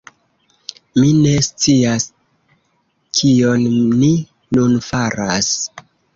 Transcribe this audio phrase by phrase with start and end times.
[1.01, 2.07] Mi ne scias
[3.21, 3.69] kion
[4.01, 4.11] ni
[4.59, 5.55] nun faras...